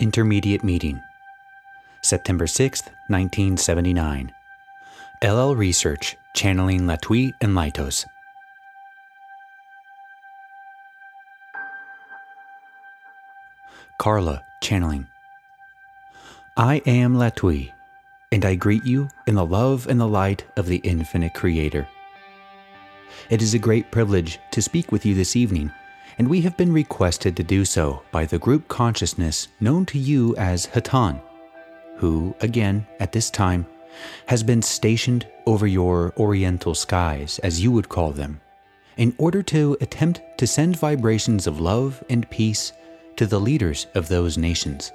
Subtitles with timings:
[0.00, 1.02] Intermediate Meeting,
[2.02, 4.32] September 6th, 1979.
[5.22, 8.06] LL Research, channeling Latwii and Laitos.
[13.98, 15.06] Carla, channeling.
[16.56, 17.72] I am Latwii,
[18.32, 21.86] and I greet you in the love and the light of the infinite Creator.
[23.28, 25.70] It is a great privilege to speak with you this evening,
[26.20, 30.36] and we have been requested to do so by the group consciousness known to you
[30.36, 31.18] as Hatonn,
[31.96, 33.64] who, again, at this time,
[34.26, 38.38] has been stationed over your oriental skies, as you would call them,
[38.98, 42.74] in order to attempt to send vibrations of love and peace
[43.16, 44.92] to the leaders of those nations.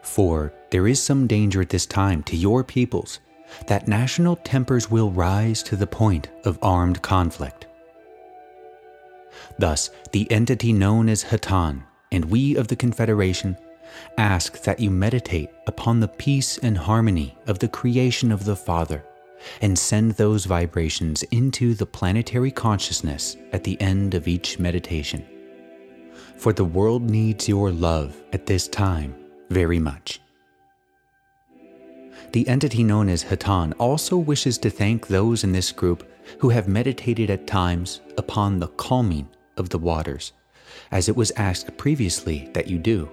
[0.00, 3.20] For there is some danger at this time to your peoples
[3.66, 7.66] that national tempers will rise to the point of armed conflict.
[9.58, 13.56] Thus, the entity known as Hatonn, and we of the Confederation
[14.18, 19.04] ask that you meditate upon the peace and harmony of the creation of the Father
[19.60, 25.24] and send those vibrations into the planetary consciousness at the end of each meditation.
[26.36, 29.14] For the world needs your love at this time
[29.50, 30.20] very much.
[32.34, 36.66] The entity known as Hatonn also wishes to thank those in this group who have
[36.66, 40.32] meditated at times upon the calming of the waters,
[40.90, 43.08] as it was asked previously that you do.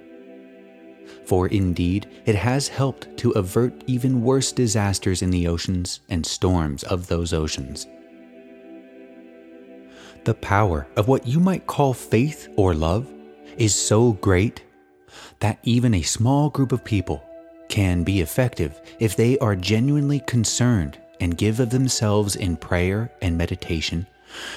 [1.26, 6.82] For indeed, it has helped to avert even worse disasters in the oceans and storms
[6.82, 7.86] of those oceans.
[10.24, 13.08] The power of what you might call faith or love
[13.56, 14.64] is so great
[15.42, 17.24] that even a small group of people
[17.72, 23.38] can be effective if they are genuinely concerned and give of themselves in prayer and
[23.38, 24.06] meditation,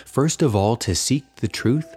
[0.05, 1.97] first of all to seek the truth,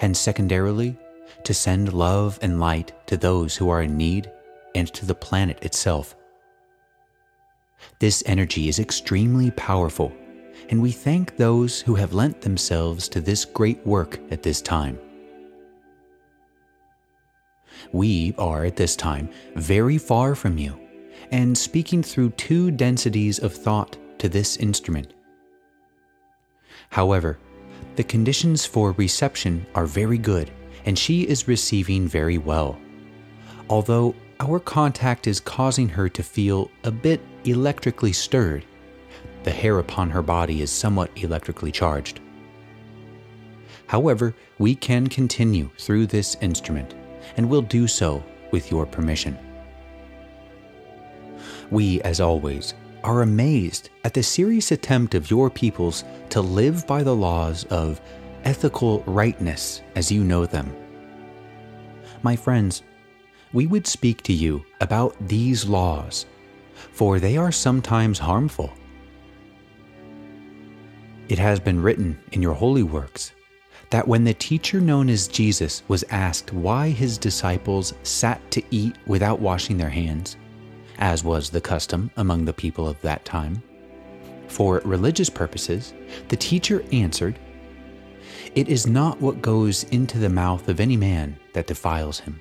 [0.00, 0.98] and secondarily
[1.44, 4.30] to send love and light to those who are in need
[4.74, 6.16] and to the planet itself.
[8.00, 10.12] This energy is extremely powerful,
[10.70, 14.98] and we thank those who have lent themselves to this great work at this time.
[17.92, 20.78] We are at this time very far from you
[21.30, 25.14] and speaking through two densities of thought to this instrument.
[26.90, 27.38] However,
[27.96, 30.50] the conditions for reception are very good
[30.86, 32.78] and she is receiving very well.
[33.68, 38.64] Although our contact is causing her to feel a bit electrically stirred,
[39.42, 42.20] the hair upon her body is somewhat electrically charged.
[43.86, 46.94] However, we can continue through this instrument
[47.36, 49.38] and will do so with your permission.
[51.70, 52.74] We, as always,
[53.04, 58.00] are amazed at the serious attempt of your peoples to live by the laws of
[58.44, 60.74] ethical rightness as you know them.
[62.22, 62.82] My friends,
[63.52, 66.26] we would speak to you about these laws,
[66.74, 68.72] for they are sometimes harmful.
[71.28, 73.32] It has been written in your holy works
[73.90, 78.96] that when the teacher known as Jesus was asked why his disciples sat to eat
[79.06, 80.36] without washing their hands,
[80.98, 83.62] as was the custom among the people of that time,
[84.46, 85.94] for religious purposes,
[86.28, 87.38] the teacher answered,
[88.54, 92.40] It is not what goes into the mouth of any man that defiles him,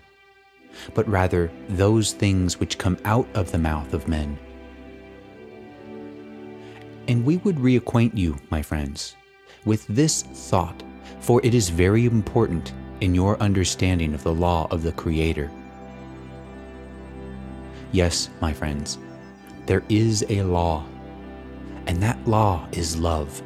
[0.94, 4.38] but rather those things which come out of the mouth of men.
[7.08, 9.16] And we would reacquaint you, my friends,
[9.64, 10.84] with this thought
[11.20, 15.52] for it is very important in your understanding of the law of the Creator.
[17.92, 18.98] Yes, my friends,
[19.66, 20.86] there is a law,
[21.86, 23.42] and that law is love.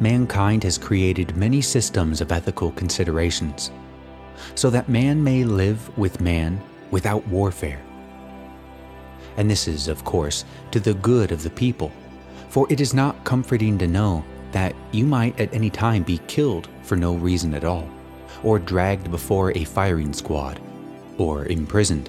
[0.00, 3.70] Mankind has created many systems of ethical considerations
[4.54, 6.60] so that man may live with man
[6.90, 7.80] without warfare.
[9.36, 11.92] And this is, of course, to the good of the people,
[12.48, 14.24] for it is not comforting to know
[14.56, 17.86] that you might at any time be killed for no reason at all,
[18.42, 20.58] or dragged before a firing squad,
[21.18, 22.08] or imprisoned,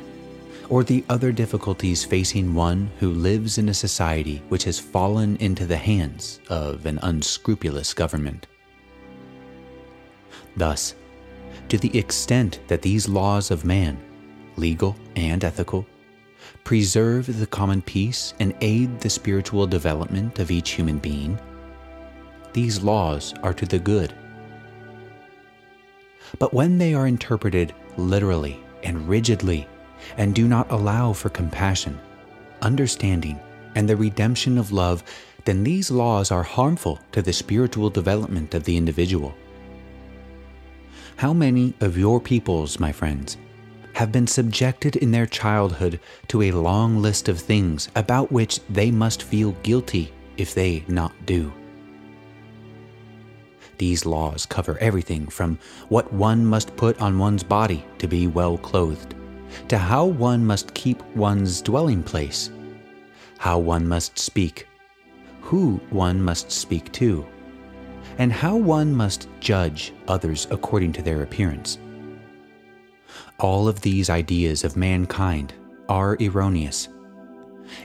[0.70, 5.66] or the other difficulties facing one who lives in a society which has fallen into
[5.66, 8.48] the hands of an unscrupulous government.
[10.56, 10.96] Thus,
[11.68, 13.98] to the extent that these laws of man,
[14.56, 15.86] legal and ethical,
[16.64, 21.38] preserve the common peace and aid the spiritual development of each human being,
[22.54, 24.14] these laws are to the good.
[26.40, 29.68] But when they are interpreted literally and rigidly
[30.18, 32.00] and do not allow for compassion,
[32.62, 33.40] understanding,
[33.76, 35.04] and the redemption of love,
[35.46, 39.34] then these laws are harmful to the spiritual development of the individual.
[41.16, 43.38] How many of your peoples, my friends,
[43.94, 48.92] have been subjected in their childhood to a long list of things about which they
[48.92, 51.52] must feel guilty if they not do?
[53.78, 55.60] These laws cover everything from
[55.90, 59.14] what one must put on one's body to be well clothed,
[59.68, 62.50] to how one must keep one's dwelling place,
[63.38, 64.68] how one must speak,
[65.42, 67.26] who one must speak to,
[68.18, 71.78] and how one must judge others according to their appearance.
[73.40, 75.54] All of these ideas of mankind
[75.88, 76.90] are erroneous,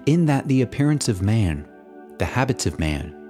[0.06, 1.68] in that the appearance of man,
[2.18, 3.21] the habits of man,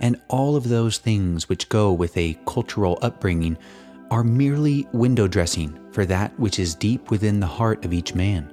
[0.00, 3.56] and all of those things which go with a cultural upbringing
[4.10, 8.50] are merely window dressing for that which is deep within the heart of each man.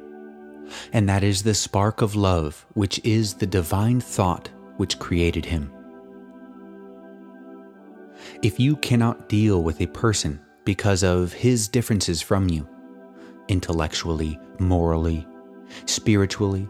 [0.94, 5.72] And that is the spark of love, which is the divine thought which created him.
[8.42, 12.68] If you cannot deal with a person because of his differences from you,
[13.48, 15.28] intellectually, morally,
[15.86, 16.68] spiritually,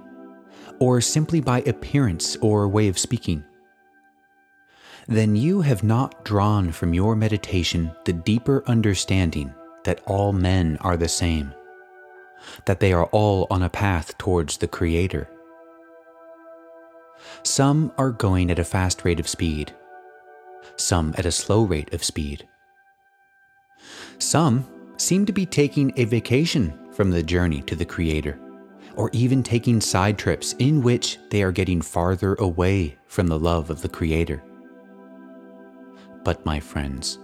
[0.79, 3.43] or simply by appearance or way of speaking,
[5.07, 9.53] then you have not drawn from your meditation the deeper understanding
[9.83, 11.53] that all men are the same,
[12.65, 15.29] that they are all on a path towards the Creator.
[17.43, 19.73] Some are going at a fast rate of speed,
[20.75, 22.47] some at a slow rate of speed.
[24.19, 28.39] Some seem to be taking a vacation from the journey to the Creator,
[28.95, 33.69] or even taking side trips in which they are getting farther away from the love
[33.69, 34.43] of the Creator.
[36.23, 37.19] But, my friends,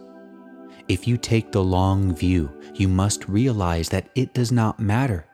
[0.88, 5.26] if you take the long view, you must realize that it does not matter.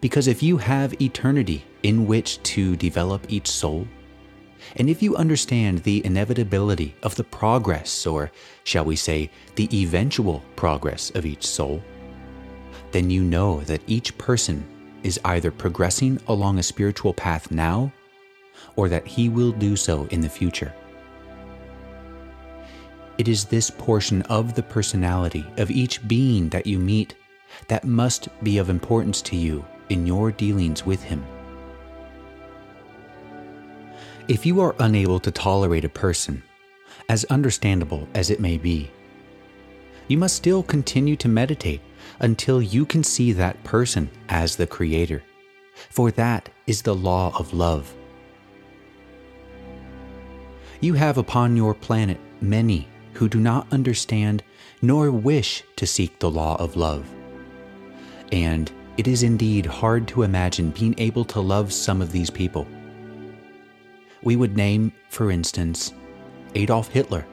[0.00, 3.86] Because if you have eternity in which to develop each soul,
[4.76, 8.32] and if you understand the inevitability of the progress, or
[8.64, 11.80] shall we say, the eventual progress of each soul,
[12.90, 14.66] then you know that each person
[15.02, 17.92] is either progressing along a spiritual path now,
[18.74, 20.74] or that he will do so in the future.
[23.18, 27.14] It is this portion of the personality of each being that you meet
[27.68, 31.24] that must be of importance to you in your dealings with him.
[34.28, 36.42] If you are unable to tolerate a person,
[37.08, 38.90] as understandable as it may be,
[40.08, 41.80] you must still continue to meditate
[42.20, 45.22] until you can see that person as the Creator,
[45.90, 47.94] for that is the law of love.
[50.80, 54.42] You have upon your planet many who do not understand
[54.82, 57.10] nor wish to seek the law of love.
[58.30, 62.66] And it is indeed hard to imagine being able to love some of these people.
[64.22, 65.94] We would name, for instance,
[66.54, 67.26] Adolf Hitler,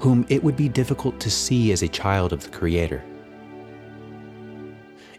[0.00, 3.02] whom it would be difficult to see as a child of the Creator.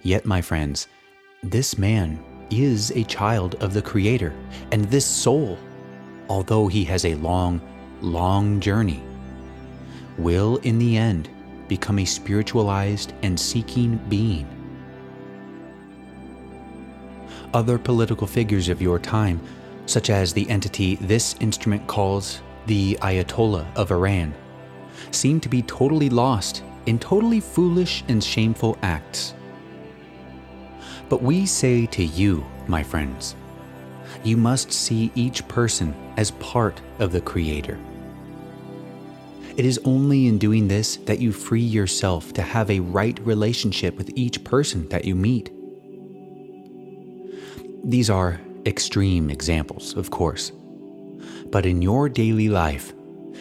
[0.02, 0.88] Yet, my friends,
[1.42, 4.34] this man is a child of the Creator,
[4.72, 5.58] and this soul,
[6.28, 7.62] although he has a long,
[8.02, 9.02] long journey
[10.18, 11.30] will, in the end,
[11.68, 14.48] become a spiritualized and seeking being.
[17.54, 19.40] Other political figures of your time,
[19.86, 24.34] such as the entity this instrument calls the Ayatollah of Iran,
[25.12, 29.34] seem to be totally lost in totally foolish and shameful acts.
[31.10, 33.36] But we say to you, my friends,
[34.24, 37.78] you must see each person as part of the Creator
[39.58, 43.96] it is only in doing this that you free yourself to have a right relationship
[43.98, 45.50] with each person that you meet.
[47.84, 50.52] These are extreme examples, of course.
[51.52, 52.94] But in your daily life,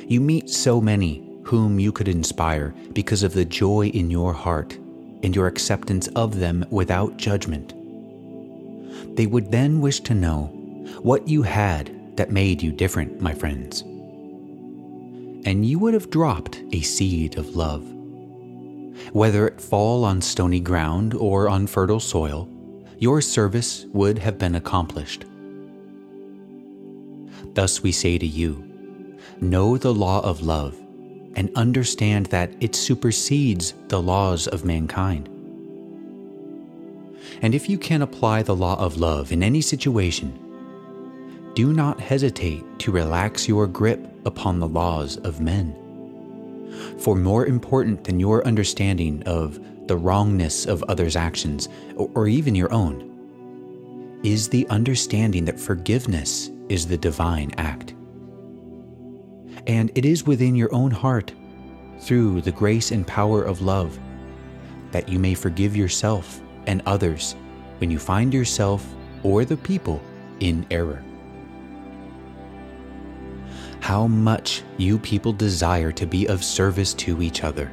[0.07, 4.75] you meet so many whom you could inspire because of the joy in your heart
[5.23, 7.75] and your acceptance of them without judgment.
[9.17, 10.47] They would then wish to know
[11.03, 13.83] what you had that made you different, my friends
[15.45, 17.85] and you would have dropped a seed of love.
[19.13, 22.49] Whether it fall on stony ground or on fertile soil,
[22.99, 25.25] your service would have been accomplished.
[27.55, 28.71] Thus we say to you
[29.41, 30.81] know the law of love
[31.37, 35.29] and understand that it supersedes the laws of mankind.
[37.43, 40.39] And if you can apply the law of love in any situation,
[41.55, 45.75] do not hesitate to relax your grip upon the laws of men.
[46.99, 52.73] For more important than your understanding of the wrongness of others' actions, or even your
[52.73, 53.11] own,
[54.25, 57.95] is the understanding that forgiveness is the divine act.
[59.67, 61.33] And it is within your own heart,
[62.01, 63.99] through the grace and power of love,
[64.91, 67.37] that you may forgive yourself and others
[67.79, 68.87] when you find yourself
[69.23, 70.01] or the people
[70.41, 71.03] in error.
[73.85, 77.71] How much you people desire to be of service to each other.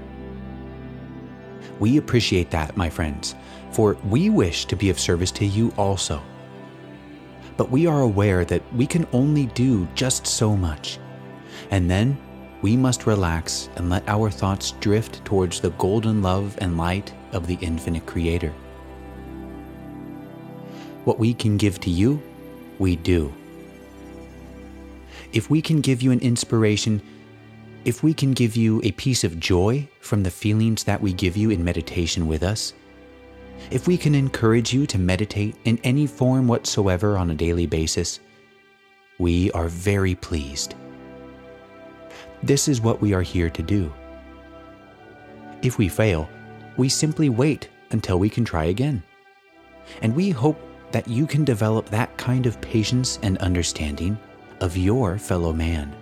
[1.79, 3.33] We appreciate that, my friends,
[3.71, 6.21] for we wish to be of service to you also.
[7.55, 10.99] But we are aware that we can only do just so much.
[11.69, 12.17] And then
[12.61, 17.47] we must relax and let our thoughts drift towards the golden love and light of
[17.47, 18.53] the infinite Creator.
[21.05, 22.21] What we can give to you,
[22.79, 23.33] we do.
[25.33, 27.01] If we can give you an inspiration,
[27.85, 31.37] if we can give you a piece of joy from the feelings that we give
[31.37, 32.73] you in meditation with us,
[33.69, 38.19] if we can encourage you to meditate in any form whatsoever on a daily basis,
[39.19, 40.75] we are very pleased.
[42.43, 43.93] This is what we are here to do.
[45.61, 46.27] If we fail,
[46.75, 49.01] we simply wait until we can try again.
[50.01, 50.59] And we hope
[50.91, 54.17] that you can develop that kind of patience and understanding
[54.61, 55.93] of your fellow man.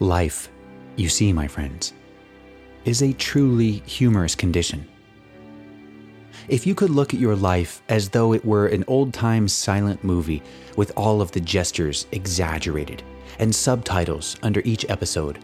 [0.00, 0.48] Life,
[0.96, 1.92] you see, my friends,
[2.84, 4.88] is a truly humorous condition.
[6.48, 10.02] If you could look at your life as though it were an old time silent
[10.02, 10.42] movie
[10.76, 13.02] with all of the gestures exaggerated
[13.38, 15.38] and subtitles under each episode,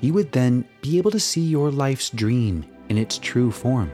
[0.00, 3.90] you would then be able to see your life's dream in its true form.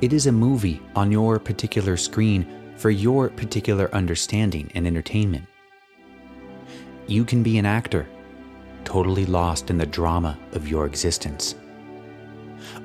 [0.00, 5.46] It is a movie on your particular screen for your particular understanding and entertainment.
[7.06, 8.06] You can be an actor,
[8.84, 11.54] totally lost in the drama of your existence.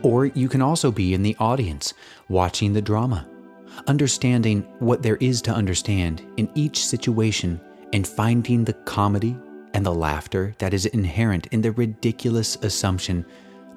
[0.01, 1.93] Or you can also be in the audience,
[2.29, 3.27] watching the drama,
[3.87, 7.61] understanding what there is to understand in each situation
[7.93, 9.37] and finding the comedy
[9.73, 13.25] and the laughter that is inherent in the ridiculous assumption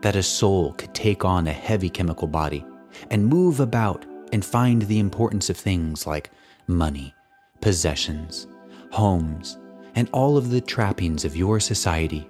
[0.00, 2.64] that a soul could take on a heavy chemical body
[3.10, 6.30] and move about and find the importance of things like
[6.66, 7.14] money,
[7.60, 8.46] possessions,
[8.90, 9.58] homes,
[9.94, 12.28] and all of the trappings of your society,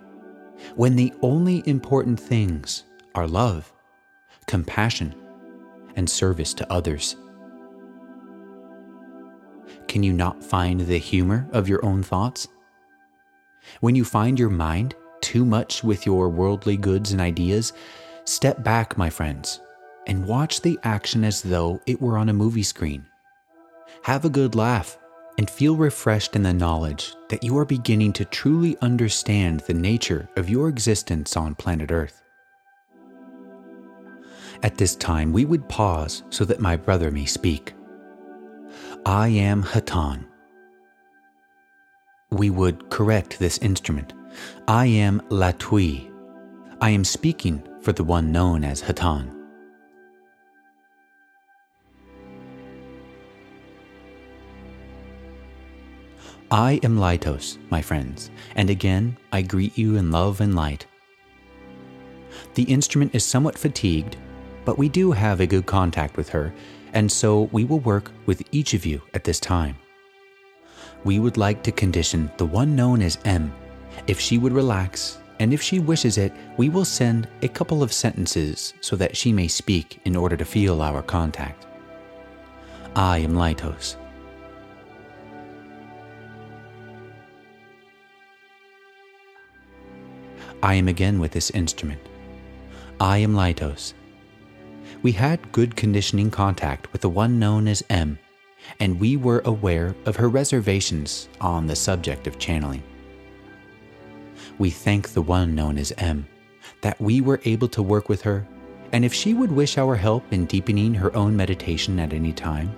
[0.76, 3.72] when the only important things are love,
[4.46, 5.14] compassion,
[5.96, 7.16] and service to others.
[9.88, 12.46] Can you not find the humor of your own thoughts?
[13.80, 17.72] When you find your mind too much with your worldly goods and ideas,
[18.24, 19.60] step back, my friends,
[20.06, 23.06] and watch the action as though it were on a movie screen.
[24.02, 24.98] Have a good laugh
[25.38, 30.28] and feel refreshed in the knowledge that you are beginning to truly understand the nature
[30.36, 32.22] of your existence on planet Earth.
[34.62, 37.72] At this time, we would pause so that my brother may speak.
[39.06, 40.26] I am Hatonn.
[42.30, 44.12] We would correct this instrument.
[44.68, 46.12] I am Latwii.
[46.80, 49.39] I am speaking for the one known as Hatonn.
[56.52, 60.84] I am Laitos, my friends, and again I greet you in love and light.
[62.54, 64.16] The instrument is somewhat fatigued,
[64.64, 66.52] but we do have a good contact with her,
[66.92, 69.76] and so we will work with each of you at this time.
[71.04, 73.52] We would like to condition the one known as M.
[74.08, 77.92] If she would relax, and if she wishes it, we will send a couple of
[77.92, 81.68] sentences so that she may speak in order to feel our contact.
[82.96, 83.94] I am Laitos.
[90.62, 92.00] I am again with this instrument.
[93.00, 93.94] I am Laitos.
[95.02, 98.18] We had good conditioning contact with the one known as M,
[98.78, 102.82] and we were aware of her reservations on the subject of channeling.
[104.58, 106.26] We thank the one known as M
[106.82, 108.46] that we were able to work with her,
[108.92, 112.76] and if she would wish our help in deepening her own meditation at any time,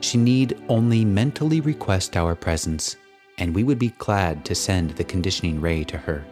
[0.00, 2.96] she need only mentally request our presence,
[3.38, 6.22] and we would be glad to send the conditioning ray to her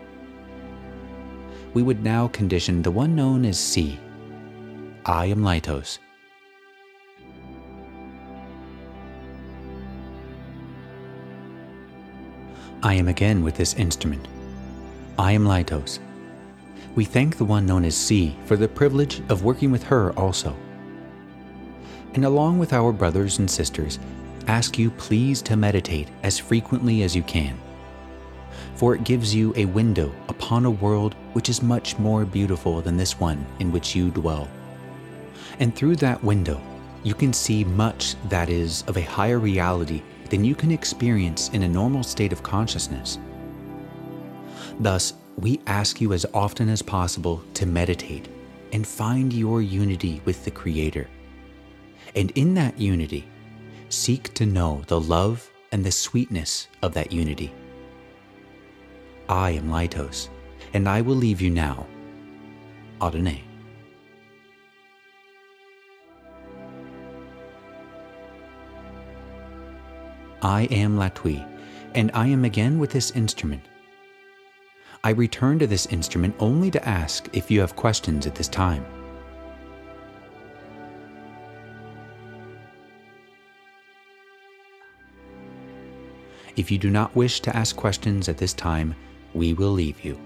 [1.76, 4.00] we would now condition the one known as C.
[5.04, 5.98] I am Laitos.
[12.82, 14.26] I am again with this instrument.
[15.18, 15.98] I am Laitos.
[16.94, 20.56] We thank the one known as C for the privilege of working with her also.
[22.14, 23.98] And along with our brothers and sisters,
[24.46, 27.58] ask you please to meditate as frequently as you can
[28.76, 32.96] for it gives you a window upon a world which is much more beautiful than
[32.96, 34.48] this one in which you dwell.
[35.58, 36.58] And through that window,
[37.04, 40.00] you can see much that is of a higher reality
[40.30, 43.18] than you can experience in a normal state of consciousness.
[44.80, 48.30] Thus, we ask you as often as possible to meditate
[48.72, 51.06] and find your unity with the Creator.
[52.14, 53.28] And in that unity,
[53.90, 57.52] seek to know the love and the sweetness of that unity.
[59.28, 60.30] I am Laitos,
[60.76, 61.86] and I will leave you now.
[63.00, 63.42] Adonai.
[70.42, 71.48] I am Latwii,
[71.94, 73.62] and I am again with this instrument.
[75.02, 78.84] I return to this instrument only to ask if you have questions at this time.
[86.56, 88.94] If you do not wish to ask questions at this time,
[89.32, 90.20] we will leave you.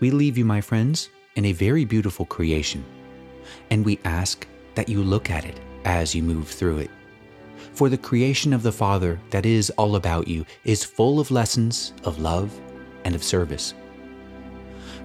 [0.00, 2.84] We leave you, my friends, in a very beautiful creation,
[3.70, 6.90] and we ask that you look at it as you move through it.
[7.74, 11.92] For the creation of the Father that is all about you is full of lessons
[12.04, 12.58] of love
[13.04, 13.74] and of service.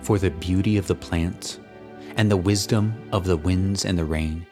[0.02, 1.60] For the beauty of the plants
[2.16, 4.46] and the wisdom of the winds and the rain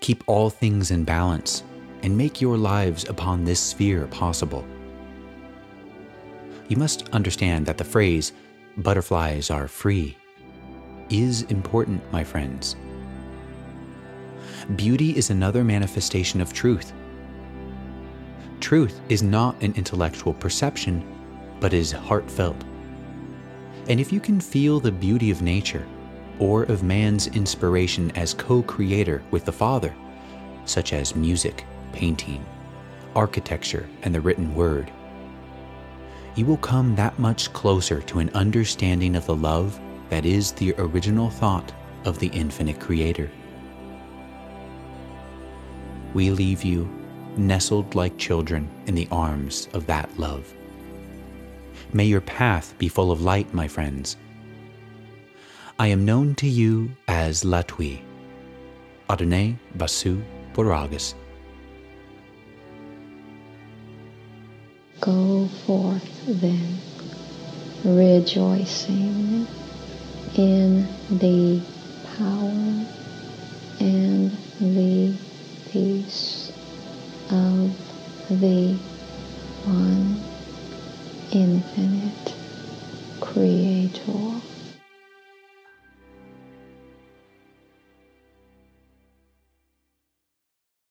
[0.00, 1.62] keep all things in balance
[2.02, 4.66] and make your lives upon this sphere possible.
[6.68, 8.32] You must understand that the phrase,
[8.76, 10.16] butterflies are free,
[11.08, 12.76] is important, my friends.
[14.74, 16.92] Beauty is another manifestation of truth.
[18.60, 21.04] Truth is not an intellectual perception,
[21.60, 22.62] but is heartfelt.
[23.88, 25.86] And if you can feel the beauty of nature,
[26.38, 29.94] or of man's inspiration as co creator with the Father,
[30.64, 32.44] such as music, painting,
[33.14, 34.90] architecture, and the written word,
[36.36, 40.74] you will come that much closer to an understanding of the love that is the
[40.74, 41.72] original thought
[42.04, 43.30] of the infinite Creator.
[46.12, 46.88] We leave you
[47.36, 50.54] nestled like children in the arms of that love.
[51.92, 54.16] May your path be full of light, my friends.
[55.78, 58.00] I am known to you as Latwii,
[59.10, 60.22] Adonai Vasu
[60.54, 61.14] Borragus.
[65.00, 66.78] Go forth then,
[67.84, 69.46] rejoicing
[70.34, 71.60] in the
[72.16, 72.86] power
[73.78, 75.12] and the
[75.70, 76.50] peace
[77.30, 77.76] of
[78.30, 78.78] the
[79.64, 80.22] one
[81.30, 82.34] infinite
[83.20, 84.55] creator.